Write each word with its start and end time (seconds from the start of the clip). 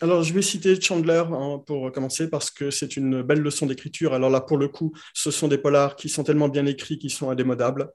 alors, 0.00 0.22
je 0.22 0.32
vais 0.32 0.42
citer 0.42 0.80
Chandler 0.80 1.24
hein, 1.32 1.60
pour 1.66 1.90
commencer 1.90 2.30
parce 2.30 2.50
que 2.50 2.70
c'est 2.70 2.96
une 2.96 3.22
belle 3.22 3.40
leçon 3.40 3.66
d'écriture. 3.66 4.14
Alors 4.14 4.30
là, 4.30 4.40
pour 4.40 4.56
le 4.56 4.68
coup, 4.68 4.92
ce 5.12 5.32
sont 5.32 5.48
des 5.48 5.58
polars 5.58 5.96
qui 5.96 6.08
sont 6.08 6.22
tellement 6.22 6.48
bien 6.48 6.66
écrits 6.66 6.98
qu'ils 6.98 7.10
sont 7.10 7.30
indémodables. 7.30 7.90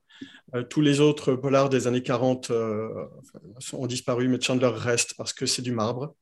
Euh, 0.54 0.64
tous 0.64 0.82
les 0.82 1.00
autres 1.00 1.34
polars 1.34 1.70
des 1.70 1.88
années 1.88 2.04
40 2.04 2.52
euh, 2.52 2.90
ont 3.72 3.88
disparu, 3.88 4.28
mais 4.28 4.42
Chandler 4.42 4.72
reste 4.74 5.14
parce 5.18 5.32
que 5.32 5.46
c'est 5.46 5.62
du 5.62 5.72
marbre. 5.72 6.14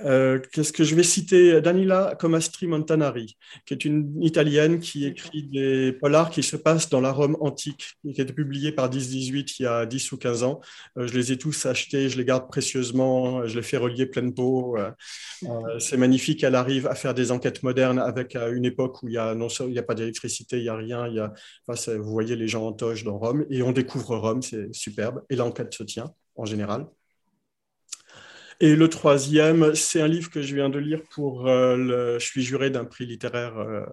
Euh, 0.00 0.38
qu'est-ce 0.52 0.72
que 0.72 0.84
je 0.84 0.94
vais 0.94 1.02
citer 1.02 1.60
Danila 1.60 2.16
Comastri 2.18 2.66
Montanari, 2.66 3.36
qui 3.64 3.74
est 3.74 3.84
une 3.84 4.22
Italienne 4.22 4.80
qui 4.80 5.06
écrit 5.06 5.44
des 5.44 5.92
polars 5.92 6.30
qui 6.30 6.42
se 6.42 6.56
passent 6.56 6.88
dans 6.88 7.00
la 7.00 7.12
Rome 7.12 7.36
antique, 7.40 7.94
qui 8.02 8.20
a 8.20 8.24
été 8.24 8.32
publié 8.32 8.72
par 8.72 8.90
10-18 8.90 9.56
il 9.58 9.62
y 9.62 9.66
a 9.66 9.86
10 9.86 10.12
ou 10.12 10.18
15 10.18 10.42
ans. 10.42 10.60
Euh, 10.98 11.06
je 11.06 11.14
les 11.14 11.32
ai 11.32 11.38
tous 11.38 11.66
achetés, 11.66 12.08
je 12.08 12.18
les 12.18 12.24
garde 12.24 12.48
précieusement, 12.48 13.46
je 13.46 13.56
les 13.56 13.62
fais 13.62 13.76
relier 13.76 14.06
pleine 14.06 14.34
peau. 14.34 14.76
Euh, 14.76 14.90
c'est 15.78 15.96
magnifique, 15.96 16.44
elle 16.44 16.54
arrive 16.54 16.86
à 16.86 16.94
faire 16.94 17.14
des 17.14 17.30
enquêtes 17.30 17.62
modernes 17.62 17.98
avec 17.98 18.36
une 18.36 18.64
époque 18.64 19.02
où 19.02 19.08
il 19.08 19.12
n'y 19.12 19.18
a, 19.18 19.82
pas 19.82 19.94
d'électricité, 19.94 20.58
il 20.58 20.62
n'y 20.62 20.68
a 20.68 20.76
rien. 20.76 21.08
Y 21.08 21.20
a, 21.20 21.32
vous 21.96 22.10
voyez 22.10 22.36
les 22.36 22.48
gens 22.48 22.66
en 22.66 22.72
toge 22.72 23.04
dans 23.04 23.18
Rome, 23.18 23.46
et 23.50 23.62
on 23.62 23.72
découvre 23.72 24.16
Rome, 24.16 24.42
c'est 24.42 24.72
superbe, 24.74 25.22
et 25.30 25.36
l'enquête 25.36 25.72
se 25.74 25.82
tient 25.82 26.12
en 26.36 26.44
général. 26.44 26.86
Et 28.60 28.74
le 28.74 28.88
troisième, 28.88 29.74
c'est 29.74 30.00
un 30.00 30.08
livre 30.08 30.30
que 30.30 30.40
je 30.42 30.54
viens 30.54 30.70
de 30.70 30.78
lire 30.78 31.02
pour 31.10 31.46
euh, 31.46 31.76
le, 31.76 32.18
je 32.18 32.24
suis 32.24 32.42
juré 32.42 32.70
d'un 32.70 32.84
prix 32.84 33.04
littéraire 33.06 33.58
euh, 33.58 33.84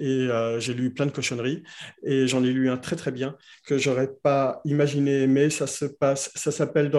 et 0.00 0.28
euh, 0.28 0.58
j'ai 0.58 0.74
lu 0.74 0.92
plein 0.92 1.06
de 1.06 1.10
cochonneries 1.10 1.62
et 2.02 2.26
j'en 2.26 2.42
ai 2.42 2.50
lu 2.50 2.70
un 2.70 2.78
très 2.78 2.96
très 2.96 3.12
bien 3.12 3.36
que 3.66 3.78
j'aurais 3.78 4.10
pas 4.12 4.60
imaginé 4.64 5.22
aimer. 5.22 5.50
Ça 5.50 5.66
se 5.66 5.84
passe, 5.84 6.32
ça 6.34 6.50
s'appelle, 6.50 6.90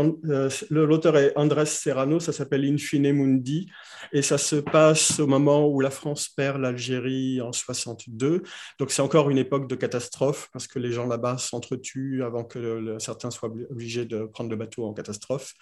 l'auteur 0.69 1.17
est 1.17 1.33
Andrés 1.35 1.65
Serrano, 1.65 2.19
ça 2.19 2.31
s'appelle 2.31 2.63
Infine 2.63 3.11
Mundi 3.11 3.69
et 4.13 4.21
ça 4.21 4.37
se 4.37 4.55
passe 4.55 5.19
au 5.19 5.27
moment 5.27 5.67
où 5.67 5.79
la 5.79 5.89
France 5.89 6.29
perd 6.29 6.61
l'Algérie 6.61 7.41
en 7.41 7.51
62. 7.51 8.43
Donc 8.79 8.91
c'est 8.91 9.01
encore 9.01 9.29
une 9.29 9.39
époque 9.39 9.67
de 9.67 9.75
catastrophe 9.75 10.49
parce 10.53 10.67
que 10.67 10.79
les 10.79 10.91
gens 10.91 11.07
là-bas 11.07 11.37
s'entretuent 11.39 12.23
avant 12.23 12.43
que 12.43 12.97
certains 12.99 13.31
soient 13.31 13.51
obligés 13.69 14.05
de 14.05 14.25
prendre 14.25 14.49
le 14.51 14.55
bateau 14.55 14.85
en 14.85 14.93
catastrophe. 14.93 15.53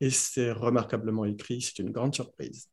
Et 0.00 0.10
c'est 0.10 0.50
remarquablement 0.50 1.24
écrit, 1.24 1.60
c'est 1.62 1.78
une 1.78 1.90
grande 1.90 2.14
surprise. 2.14 2.68